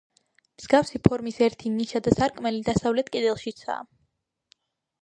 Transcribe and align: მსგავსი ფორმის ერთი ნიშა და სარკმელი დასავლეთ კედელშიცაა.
მსგავსი 0.61 1.01
ფორმის 1.07 1.37
ერთი 1.49 1.73
ნიშა 1.75 2.01
და 2.09 2.15
სარკმელი 2.17 2.65
დასავლეთ 2.71 3.13
კედელშიცაა. 3.19 3.79